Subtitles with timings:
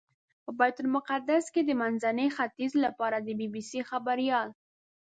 [0.43, 4.49] په بیت المقدس کې د منځني ختیځ لپاره د بي بي سي خبریال.